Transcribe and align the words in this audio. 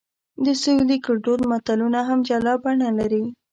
د 0.45 0.47
سویلي 0.61 0.97
ګړدود 1.05 1.41
متلونه 1.51 1.99
هم 2.09 2.19
جلا 2.27 2.53
بڼه 2.63 2.89
لري 2.99 3.23